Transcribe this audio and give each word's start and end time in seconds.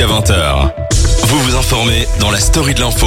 jusqu'à 0.00 0.06
20h. 0.06 0.72
Vous 1.24 1.38
vous 1.40 1.56
informez 1.56 2.06
dans 2.20 2.30
la 2.30 2.38
story 2.38 2.74
de 2.74 2.80
l'info 2.80 3.06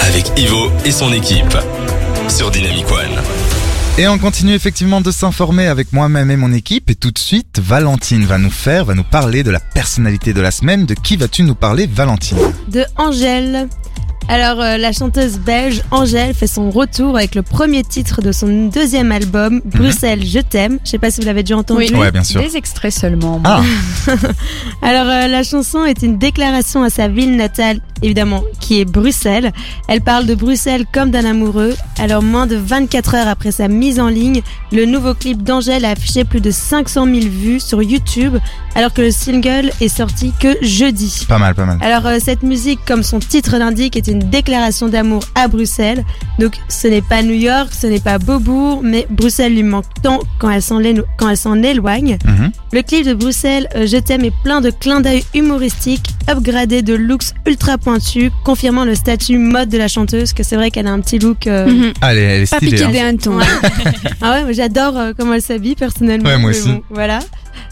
avec 0.00 0.30
Ivo 0.38 0.70
et 0.84 0.90
son 0.90 1.12
équipe 1.12 1.56
sur 2.28 2.50
Dynamic 2.50 2.90
One. 2.90 3.22
Et 3.98 4.06
on 4.06 4.18
continue 4.18 4.54
effectivement 4.54 5.00
de 5.00 5.10
s'informer 5.10 5.66
avec 5.66 5.92
moi-même 5.92 6.30
et 6.30 6.36
mon 6.36 6.52
équipe. 6.52 6.90
Et 6.90 6.94
tout 6.94 7.10
de 7.10 7.18
suite, 7.18 7.58
Valentine 7.60 8.24
va 8.24 8.38
nous 8.38 8.50
faire, 8.50 8.84
va 8.84 8.94
nous 8.94 9.04
parler 9.04 9.42
de 9.42 9.50
la 9.50 9.58
personnalité 9.60 10.32
de 10.32 10.40
la 10.40 10.50
semaine. 10.50 10.86
De 10.86 10.94
qui 10.94 11.16
vas-tu 11.16 11.42
nous 11.42 11.54
parler, 11.54 11.86
Valentine? 11.86 12.38
De 12.68 12.84
Angèle. 12.96 13.68
Alors, 14.28 14.60
euh, 14.60 14.76
la 14.76 14.90
chanteuse 14.90 15.38
belge 15.38 15.82
Angèle 15.92 16.34
fait 16.34 16.48
son 16.48 16.70
retour 16.70 17.16
avec 17.16 17.36
le 17.36 17.42
premier 17.42 17.84
titre 17.84 18.22
de 18.22 18.32
son 18.32 18.66
deuxième 18.66 19.12
album, 19.12 19.60
Bruxelles, 19.64 20.26
je 20.26 20.40
t'aime. 20.40 20.78
Je 20.84 20.90
sais 20.90 20.98
pas 20.98 21.12
si 21.12 21.20
vous 21.20 21.26
l'avez 21.26 21.44
déjà 21.44 21.56
entendu. 21.56 21.94
Ouais, 21.94 22.10
bien 22.10 22.24
sûr. 22.24 22.42
Des 22.42 22.56
extraits 22.56 22.92
seulement. 22.92 23.40
Ah, 23.44 23.62
Alors, 24.82 25.06
euh, 25.06 25.28
la 25.28 25.44
chanson 25.44 25.84
est 25.84 26.02
une 26.02 26.18
déclaration 26.18 26.82
à 26.82 26.90
sa 26.90 27.06
ville 27.06 27.36
natale, 27.36 27.78
évidemment, 28.02 28.42
qui 28.60 28.80
est 28.80 28.84
Bruxelles. 28.84 29.52
Elle 29.88 30.00
parle 30.00 30.26
de 30.26 30.34
Bruxelles 30.34 30.84
comme 30.92 31.10
d'un 31.10 31.24
amoureux. 31.24 31.74
Alors, 31.98 32.22
moins 32.22 32.46
de 32.46 32.56
24 32.56 33.14
heures 33.14 33.28
après 33.28 33.52
sa 33.52 33.68
mise 33.68 33.98
en 34.00 34.08
ligne, 34.08 34.42
le 34.72 34.84
nouveau 34.86 35.14
clip 35.14 35.42
d'Angèle 35.42 35.84
a 35.84 35.90
affiché 35.90 36.24
plus 36.24 36.40
de 36.40 36.50
500 36.50 37.04
000 37.06 37.18
vues 37.28 37.60
sur 37.60 37.82
YouTube, 37.82 38.36
alors 38.74 38.92
que 38.92 39.02
le 39.02 39.10
single 39.10 39.70
est 39.80 39.88
sorti 39.88 40.32
que 40.40 40.56
jeudi. 40.62 41.24
pas 41.28 41.38
mal, 41.38 41.54
pas 41.54 41.64
mal. 41.64 41.78
Alors 41.80 42.06
euh, 42.06 42.18
cette 42.20 42.42
musique, 42.42 42.80
comme 42.86 43.02
son 43.02 43.18
titre 43.18 43.56
l'indique, 43.56 43.96
est 43.96 44.06
une 44.08 44.18
déclaration 44.18 44.88
d'amour 44.88 45.22
à 45.34 45.48
Bruxelles. 45.48 46.04
Donc 46.38 46.54
ce 46.68 46.88
n'est 46.88 47.02
pas 47.02 47.22
New 47.22 47.32
York, 47.34 47.70
ce 47.72 47.86
n'est 47.86 48.00
pas 48.00 48.18
Beaubourg, 48.18 48.80
mais 48.82 49.06
Bruxelles 49.10 49.54
lui 49.54 49.62
manque 49.62 49.86
tant 50.02 50.20
quand 50.38 50.50
elle 50.50 50.62
s'en 50.62 50.80
élo- 50.80 51.04
quand 51.16 51.28
elle 51.30 51.36
s'en 51.36 51.62
éloigne. 51.62 52.18
Mhm. 52.24 52.50
Le 52.72 52.82
clip 52.82 53.06
de 53.06 53.14
Bruxelles, 53.14 53.68
euh, 53.76 53.86
Je 53.86 53.96
t'aime, 53.96 54.24
est 54.24 54.32
plein 54.42 54.60
de 54.60 54.70
clins 54.70 55.00
d'œil 55.00 55.24
humoristiques, 55.34 56.08
upgradé 56.28 56.82
de 56.82 56.94
looks 56.94 57.32
ultra 57.46 57.78
pointus, 57.78 58.30
confirmant 58.44 58.84
le 58.84 58.94
statut 58.94 59.38
mode 59.38 59.68
de 59.68 59.78
la 59.78 59.88
chanteuse, 59.88 60.32
que 60.32 60.42
c'est 60.42 60.56
vrai 60.56 60.70
qu'elle 60.70 60.86
a 60.86 60.92
un 60.92 61.00
petit 61.00 61.18
look... 61.18 61.46
euh, 61.46 61.66
Mhm. 61.66 61.92
Allez, 62.00 62.20
elle 62.20 62.42
est 62.42 62.50
Pas 62.50 62.56
stylée. 62.56 62.72
piqué 62.72 62.84
hein. 62.84 62.90
des 62.90 62.98
hannetons. 63.00 63.38
ah 64.22 64.42
ouais, 64.44 64.54
j'adore 64.54 64.96
euh, 64.96 65.12
comment 65.16 65.34
elle 65.34 65.42
s'habille 65.42 65.74
personnellement. 65.76 66.28
Ouais, 66.28 66.38
moi 66.38 66.50
aussi. 66.50 66.68
bon, 66.68 66.82
voilà. 66.90 67.18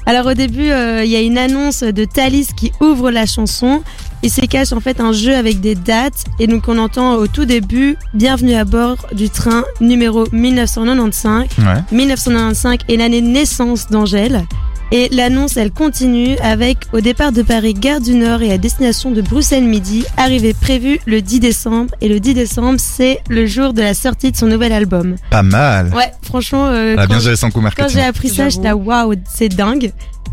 Alors 0.07 0.27
au 0.27 0.35
début, 0.35 0.71
euh, 0.71 1.03
il 1.05 1.11
y 1.11 1.17
a 1.17 1.21
une 1.21 1.39
annonce 1.39 1.83
de 1.83 2.05
Thalys 2.05 2.49
qui 2.57 2.73
ouvre 2.81 3.11
la 3.11 3.27
chanson. 3.27 3.83
Il 4.23 4.31
s'y 4.31 4.47
cache 4.49 4.73
en 4.73 4.81
fait 4.81 5.01
un 5.01 5.13
jeu 5.13 5.35
avec 5.35 5.61
des 5.61 5.75
dates 5.75 6.25
et 6.39 6.47
donc 6.47 6.69
on 6.69 6.79
entend 6.79 7.15
au 7.17 7.27
tout 7.27 7.45
début 7.45 7.97
Bienvenue 8.15 8.55
à 8.55 8.65
bord 8.65 8.97
du 9.13 9.29
train 9.29 9.65
numéro 9.81 10.27
1995. 10.33 11.45
Ouais. 11.59 11.65
1995 11.93 12.79
est 12.89 12.97
l'année 12.97 13.21
de 13.21 13.27
naissance 13.27 13.89
d'Angèle. 13.89 14.45
Et 14.93 15.09
l'annonce, 15.11 15.57
elle 15.57 15.71
continue 15.71 16.37
avec 16.39 16.79
au 16.93 17.01
départ 17.01 17.33
de 17.33 17.43
Paris, 17.43 17.75
gare 17.75 18.01
du 18.01 18.15
Nord 18.15 18.43
et 18.43 18.53
à 18.53 18.59
destination 18.59 19.11
de 19.11 19.23
Bruxelles 19.23 19.65
Midi, 19.65 20.05
arrivée 20.17 20.55
prévue 20.55 21.01
le 21.07 21.21
10 21.21 21.41
décembre. 21.41 21.95
Et 22.01 22.09
le 22.09 22.21
10 22.21 22.35
décembre, 22.35 22.79
c'est 22.79 23.21
le 23.29 23.47
jour 23.47 23.73
de 23.73 23.83
la 23.83 23.95
sortie 23.95 24.31
de 24.31 24.37
son 24.37 24.47
nouvel 24.47 24.73
album. 24.73 25.17
Pas 25.31 25.43
mal. 25.43 25.93
Ouais, 25.95 26.13
franchement, 26.23 26.67
euh, 26.67 26.93
Elle 26.93 26.99
a 26.99 27.07
quand, 27.07 27.19
bien 27.19 27.37
son 27.37 27.51
coup 27.51 27.63
quand 27.77 27.89
j'ai 27.89 28.03
appris 28.03 28.29
ça, 28.29 28.49
j'étais 28.49 28.73
waouh, 28.73 29.15
c'est 29.29 29.49
dingue. 29.49 29.93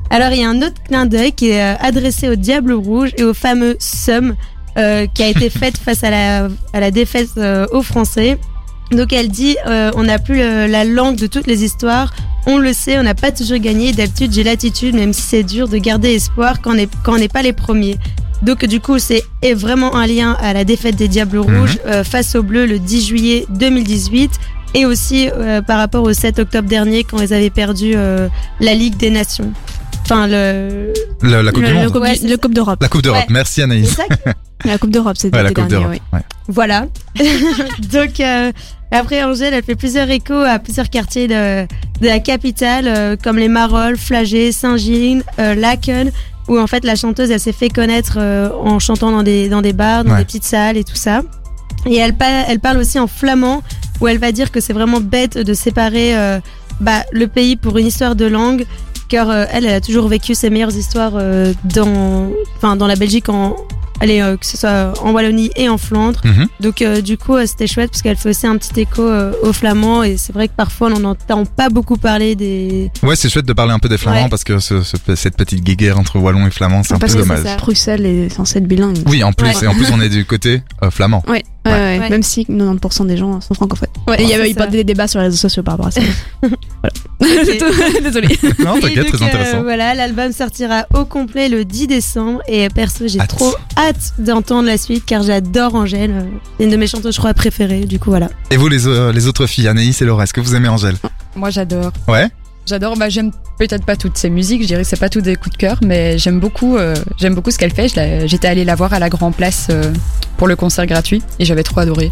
Alors, 0.09 0.31
il 0.31 0.41
y 0.41 0.43
a 0.43 0.49
un 0.49 0.61
autre 0.61 0.83
clin 0.85 1.05
d'œil 1.05 1.31
qui 1.31 1.51
est 1.51 1.61
euh, 1.61 1.77
adressé 1.79 2.27
au 2.27 2.35
Diable 2.35 2.73
Rouge 2.73 3.11
et 3.17 3.23
au 3.23 3.33
fameux 3.33 3.77
Somme 3.79 4.35
euh, 4.77 5.07
qui 5.13 5.23
a 5.23 5.27
été 5.27 5.49
faite 5.49 5.77
face 5.77 6.03
à 6.03 6.09
la, 6.09 6.47
à 6.73 6.79
la 6.79 6.91
défaite 6.91 7.29
euh, 7.37 7.65
aux 7.71 7.81
Français. 7.81 8.37
Donc, 8.91 9.13
elle 9.13 9.29
dit 9.29 9.57
euh, 9.67 9.91
On 9.95 10.03
n'a 10.03 10.19
plus 10.19 10.41
euh, 10.41 10.67
la 10.67 10.83
langue 10.85 11.15
de 11.15 11.27
toutes 11.27 11.47
les 11.47 11.63
histoires. 11.63 12.13
On 12.47 12.57
le 12.57 12.73
sait, 12.73 12.97
on 12.97 13.03
n'a 13.03 13.13
pas 13.15 13.31
toujours 13.31 13.59
gagné. 13.59 13.91
D'habitude, 13.93 14.33
j'ai 14.33 14.43
l'attitude, 14.43 14.95
même 14.95 15.13
si 15.13 15.21
c'est 15.21 15.43
dur, 15.43 15.67
de 15.67 15.77
garder 15.77 16.13
espoir 16.13 16.61
quand 16.61 16.71
on 16.71 16.75
n'est 16.75 16.89
quand 17.03 17.13
on 17.13 17.17
n'est 17.19 17.27
pas 17.27 17.41
les 17.43 17.53
premiers. 17.53 17.97
Donc, 18.41 18.65
du 18.65 18.79
coup, 18.79 18.97
c'est 18.97 19.23
est 19.43 19.53
vraiment 19.53 19.95
un 19.95 20.07
lien 20.07 20.35
à 20.41 20.53
la 20.53 20.63
défaite 20.63 20.95
des 20.95 21.07
Diables 21.07 21.37
Rouges 21.37 21.77
euh, 21.85 22.03
face 22.03 22.35
aux 22.35 22.41
Bleus 22.43 22.65
le 22.65 22.79
10 22.79 23.05
juillet 23.05 23.45
2018 23.49 24.31
et 24.73 24.85
aussi 24.87 25.29
euh, 25.29 25.61
par 25.61 25.77
rapport 25.77 26.03
au 26.03 26.13
7 26.13 26.39
octobre 26.39 26.67
dernier 26.67 27.03
quand 27.03 27.19
ils 27.19 27.33
avaient 27.33 27.49
perdu 27.51 27.93
euh, 27.95 28.27
la 28.59 28.73
Ligue 28.73 28.97
des 28.97 29.11
Nations. 29.11 29.51
Enfin, 30.05 30.25
le. 30.25 30.91
Le- 31.21 31.41
la 31.43 31.51
Coupe 31.51 31.61
Le, 31.61 31.67
du 31.67 31.73
le 31.75 31.79
Monde. 31.81 31.91
Coupe, 31.91 32.01
Ouais, 32.01 32.17
du- 32.17 32.27
le 32.27 32.37
Coupe 32.37 32.53
d'Europe. 32.55 32.79
La 32.81 32.87
Coupe 32.89 33.03
d'Europe. 33.03 33.19
Ouais. 33.21 33.27
Merci 33.29 33.53
C'est 33.55 33.61
Anaïs. 33.61 33.95
que- 33.95 34.31
La 34.67 34.77
Coupe 34.79 34.89
d'Europe, 34.91 35.17
c'était 35.17 35.37
Ouais, 35.37 35.43
la 35.43 35.51
Coupe 35.53 35.67
d'Europe. 35.67 35.89
oui. 35.91 36.01
Ouais. 36.13 36.19
Voilà. 36.47 36.85
Donc, 37.91 38.19
euh, 38.19 38.51
après, 38.97 39.23
Angèle, 39.23 39.53
elle 39.53 39.63
fait 39.63 39.75
plusieurs 39.75 40.09
échos 40.09 40.33
à 40.33 40.59
plusieurs 40.59 40.89
quartiers 40.89 41.27
de, 41.27 41.63
de 41.65 42.05
la 42.07 42.19
capitale, 42.19 42.85
euh, 42.87 43.15
comme 43.21 43.37
les 43.37 43.47
Marolles, 43.47 43.97
Flagey, 43.97 44.51
Saint-Gilles, 44.51 45.23
euh, 45.39 45.55
Laken, 45.55 46.11
où 46.47 46.59
en 46.59 46.67
fait 46.67 46.83
la 46.83 46.95
chanteuse, 46.95 47.31
elle 47.31 47.39
s'est 47.39 47.53
fait 47.53 47.69
connaître 47.69 48.15
euh, 48.17 48.49
en 48.63 48.79
chantant 48.79 49.11
dans 49.11 49.23
des, 49.23 49.47
dans 49.49 49.61
des 49.61 49.73
bars, 49.73 50.03
dans 50.03 50.11
Ouais. 50.11 50.17
des 50.19 50.25
petites 50.25 50.43
salles 50.43 50.77
et 50.77 50.83
tout 50.83 50.95
ça. 50.95 51.21
Et 51.85 51.95
elle, 51.95 52.15
pa- 52.15 52.43
elle 52.47 52.59
parle 52.59 52.77
aussi 52.77 52.99
en 52.99 53.07
flamand, 53.07 53.63
où 54.01 54.07
elle 54.07 54.17
va 54.17 54.31
dire 54.31 54.51
que 54.51 54.59
c'est 54.59 54.73
vraiment 54.73 54.99
bête 54.99 55.37
de 55.37 55.53
séparer 55.53 56.17
euh, 56.17 56.39
bah, 56.79 57.03
le 57.11 57.27
pays 57.27 57.55
pour 57.55 57.77
une 57.77 57.87
histoire 57.87 58.15
de 58.15 58.25
langue, 58.25 58.65
car 59.09 59.29
euh, 59.29 59.45
elle, 59.51 59.65
elle 59.65 59.75
a 59.75 59.81
toujours 59.81 60.07
vécu 60.07 60.35
ses 60.35 60.49
meilleures 60.49 60.75
histoires 60.75 61.13
euh, 61.15 61.53
dans, 61.75 62.29
enfin, 62.57 62.75
dans 62.75 62.87
la 62.87 62.95
Belgique, 62.95 63.29
en, 63.29 63.55
allez, 64.01 64.19
euh, 64.21 64.35
que 64.35 64.45
ce 64.45 64.57
soit 64.57 64.93
en 65.01 65.11
Wallonie 65.11 65.51
et 65.55 65.69
en 65.69 65.77
Flandre. 65.77 66.19
Mhm. 66.25 66.47
Donc 66.59 66.81
euh, 66.81 66.99
du 67.01 67.17
coup, 67.17 67.35
euh, 67.35 67.45
c'était 67.45 67.67
chouette 67.67 67.91
parce 67.91 68.01
qu'elle 68.01 68.17
fait 68.17 68.29
aussi 68.29 68.45
un 68.47 68.57
petit 68.57 68.81
écho 68.81 69.03
euh, 69.03 69.31
aux 69.43 69.53
Flamands 69.53 70.03
et 70.03 70.17
c'est 70.17 70.33
vrai 70.33 70.47
que 70.49 70.53
parfois 70.57 70.89
on 70.93 70.99
n'entend 70.99 71.45
pas 71.45 71.69
beaucoup 71.69 71.95
parler 71.97 72.35
des. 72.35 72.91
Ouais, 73.03 73.15
c'est 73.15 73.29
chouette 73.29 73.45
de 73.45 73.53
parler 73.53 73.71
un 73.71 73.79
peu 73.79 73.87
des 73.89 73.97
Flamands 73.97 74.23
Ouais. 74.23 74.29
parce 74.29 74.43
que 74.43 74.59
ce- 74.59 74.81
ce- 74.81 75.15
cette 75.15 75.37
petite 75.37 75.63
guéguerre 75.63 75.97
entre 75.99 76.19
Wallons 76.19 76.45
et 76.47 76.51
Flamands, 76.51 76.83
c'est 76.83 76.93
un 76.93 76.97
peu 76.97 77.01
Parce 77.07 77.13
que 77.13 77.19
dommage. 77.19 77.57
Bruxelles 77.57 78.05
est 78.05 78.29
censé 78.29 78.57
être 78.57 78.67
bilingue. 78.67 78.97
Oui, 79.07 79.23
en 79.23 79.31
plus, 79.33 79.47
Ouais. 79.47 79.63
et 79.63 79.67
en 79.67 79.73
plus, 79.73 79.91
on 79.93 80.01
est 80.01 80.09
du 80.09 80.25
côté 80.25 80.61
euh, 80.83 80.89
flamand. 80.91 81.23
Ouais, 81.27 81.43
ouais, 81.65 81.71
ouais, 81.71 81.99
Ouais. 81.99 82.09
même 82.09 82.23
si 82.23 82.45
90% 82.45 83.05
des 83.05 83.17
gens 83.17 83.39
sont 83.41 83.53
francophones. 83.53 83.87
Il 84.19 84.27
y 84.27 84.33
avait 84.33 84.49
eu 84.51 84.55
des 84.71 84.83
débats 84.83 85.07
sur 85.07 85.19
les 85.19 85.25
réseaux 85.25 85.37
sociaux 85.37 85.61
par 85.63 85.73
rapport 85.73 85.87
à 85.87 85.91
ça. 85.91 86.01
voilà. 86.41 86.93
Désolée. 88.01 88.27
Non, 88.59 88.79
t'inquiète, 88.79 89.07
très 89.11 89.23
intéressant. 89.25 89.57
euh, 89.57 89.61
voilà, 89.63 89.93
l'album 89.93 90.31
sortira 90.31 90.85
au 90.93 91.05
complet 91.05 91.49
le 91.49 91.65
10 91.65 91.87
décembre 91.87 92.41
et 92.47 92.67
perso, 92.69 93.07
j'ai 93.07 93.19
trop 93.27 93.53
hâte 93.77 94.13
d'entendre 94.19 94.67
la 94.67 94.77
suite 94.77 95.03
car 95.05 95.21
j'adore 95.23 95.75
Angèle. 95.75 96.11
euh, 96.11 96.23
C'est 96.57 96.65
une 96.65 96.71
de 96.71 96.77
mes 96.77 96.87
chanteuses, 96.87 97.13
je 97.15 97.19
crois, 97.19 97.33
préférées. 97.33 97.85
Du 97.85 97.99
coup, 97.99 98.09
voilà. 98.09 98.29
Et 98.49 98.57
vous, 98.57 98.67
les, 98.67 98.87
euh, 98.87 99.11
les 99.11 99.27
autres 99.27 99.45
filles, 99.45 99.67
Anaïs 99.67 100.01
et 100.01 100.05
Laura, 100.05 100.23
est-ce 100.23 100.33
que 100.33 100.41
vous 100.41 100.55
aimez 100.55 100.67
Angèle? 100.67 100.95
Moi 101.35 101.49
j'adore. 101.49 101.91
Ouais? 102.07 102.27
J'adore, 102.65 102.95
bah, 102.97 103.09
j'aime 103.09 103.31
peut-être 103.57 103.85
pas 103.85 103.95
toutes 103.95 104.17
ses 104.17 104.29
musiques, 104.29 104.61
je 104.61 104.67
dirais 104.67 104.83
que 104.83 104.87
c'est 104.87 104.99
pas 104.99 105.09
tout 105.09 105.21
des 105.21 105.35
coups 105.35 105.53
de 105.53 105.57
cœur, 105.57 105.79
mais 105.83 106.17
j'aime 106.17 106.39
beaucoup, 106.39 106.77
euh, 106.77 106.95
j'aime 107.17 107.35
beaucoup 107.35 107.51
ce 107.51 107.57
qu'elle 107.57 107.73
fait. 107.73 107.87
J'étais 108.27 108.47
allée 108.47 108.65
la 108.65 108.75
voir 108.75 108.93
à 108.93 108.99
la 108.99 109.09
Grand 109.09 109.31
Place 109.31 109.67
euh, 109.69 109.93
pour 110.37 110.47
le 110.47 110.55
concert 110.55 110.85
gratuit 110.85 111.21
et 111.39 111.45
j'avais 111.45 111.63
trop 111.63 111.79
adoré. 111.79 112.11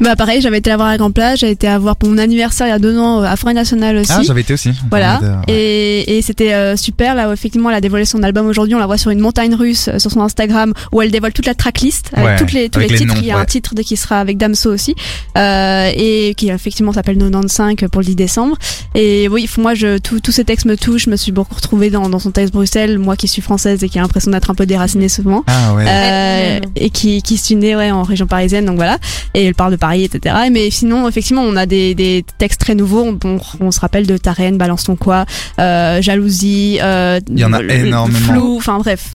Bah 0.00 0.16
pareil, 0.16 0.40
j'avais 0.40 0.58
été 0.58 0.70
la 0.70 0.76
voir 0.76 0.88
à 0.88 0.96
Grand 0.96 1.10
Place, 1.10 1.40
j'ai 1.40 1.50
été 1.50 1.68
à 1.68 1.78
voir 1.78 1.94
pour 1.94 2.08
mon 2.08 2.16
anniversaire 2.18 2.66
il 2.66 2.70
y 2.70 2.72
a 2.72 2.78
deux 2.78 2.98
ans 2.98 3.20
euh, 3.22 3.26
à 3.26 3.36
Forêt 3.36 3.52
Nationale 3.54 3.96
aussi. 3.98 4.10
Ah, 4.14 4.22
j'avais 4.22 4.40
été 4.40 4.54
aussi. 4.54 4.70
Voilà. 4.90 5.18
De- 5.18 5.26
ouais. 5.26 5.34
Et, 5.54 6.16
et 6.18 6.22
c'était 6.22 6.54
euh, 6.54 6.74
super. 6.76 7.14
Là, 7.14 7.28
où, 7.28 7.32
effectivement, 7.32 7.68
elle 7.70 7.76
a 7.76 7.80
dévoilé 7.82 8.04
son 8.06 8.22
album 8.22 8.46
aujourd'hui. 8.46 8.74
On 8.74 8.78
la 8.78 8.86
voit 8.86 8.96
sur 8.96 9.10
une 9.10 9.20
montagne 9.20 9.54
russe 9.54 9.88
euh, 9.88 9.98
sur 9.98 10.10
son 10.10 10.20
Instagram 10.22 10.72
où 10.92 11.02
elle 11.02 11.10
dévoile 11.10 11.32
toute 11.34 11.44
la 11.46 11.54
tracklist 11.54 12.10
avec 12.14 12.24
Ouais, 12.26 12.36
toutes 12.36 12.52
les, 12.52 12.68
tous 12.70 12.78
avec 12.78 12.90
les 12.92 12.96
les 12.96 13.00
titres. 13.02 13.14
noms, 13.14 13.20
Il 13.20 13.26
y 13.26 13.30
a 13.30 13.36
ouais. 13.36 13.42
un 13.42 13.44
titre 13.44 13.74
de 13.74 13.82
qui 13.82 13.96
sera 13.98 14.20
avec 14.20 14.38
Damso 14.38 14.72
aussi 14.72 14.94
euh, 15.36 15.90
et 15.94 16.34
qui 16.36 16.48
effectivement 16.48 16.92
s'appelle 16.94 17.18
95 17.18 17.74
pour 17.92 18.00
le 18.00 18.06
10 18.06 18.16
décembre. 18.16 18.56
Et 18.94 19.28
oui, 19.28 19.48
moi, 19.58 19.74
je, 19.74 19.98
tout- 19.98 20.20
tous 20.20 20.32
ces 20.32 20.44
textes 20.44 20.64
me 20.66 20.76
touchent. 20.78 21.04
Je 21.04 21.10
me 21.10 21.16
suis 21.16 21.32
beaucoup 21.32 21.54
retrouvée 21.54 21.90
dans, 21.90 22.08
dans 22.08 22.18
son 22.18 22.30
texte 22.30 22.54
Bruxelles, 22.54 22.98
moi 22.98 23.16
qui 23.16 23.28
suis 23.28 23.42
française 23.42 23.84
et 23.84 23.88
qui 23.90 23.98
a 23.98 24.02
l'impression 24.02 24.30
d'être 24.30 24.50
un 24.50 24.54
peu 24.54 24.64
déracinée 24.64 25.08
souvent. 25.10 25.44
Ah. 25.46 25.74
Euh, 25.78 26.60
et 26.76 26.88
qui, 26.90 27.20
qui 27.22 27.36
se 27.36 27.52
né 27.52 27.76
ouais, 27.76 27.90
en 27.90 28.02
région 28.02 28.26
parisienne, 28.26 28.64
donc 28.64 28.76
voilà. 28.76 28.98
Et 29.34 29.44
elle 29.44 29.54
parle 29.54 29.72
de 29.72 29.76
Paris, 29.76 29.89
etc. 29.96 30.34
Mais 30.50 30.70
sinon, 30.70 31.08
effectivement, 31.08 31.42
on 31.42 31.56
a 31.56 31.66
des, 31.66 31.94
des 31.94 32.24
textes 32.38 32.60
très 32.60 32.74
nouveaux. 32.74 33.02
On, 33.04 33.18
on, 33.24 33.38
on 33.60 33.70
se 33.70 33.80
rappelle 33.80 34.06
de 34.06 34.16
Ta 34.16 34.32
reine, 34.32 34.56
Balance 34.58 34.84
ton 34.84 34.96
quoi, 34.96 35.26
euh, 35.58 36.00
Jalousie. 36.02 36.78
Euh, 36.82 37.20
Il 37.30 37.38
y 37.38 37.44
en 37.44 37.52
a 37.52 37.60
le- 37.62 37.70
énormément. 37.70 38.18
Flou, 38.34 38.56
enfin 38.56 38.78
bref. 38.78 39.10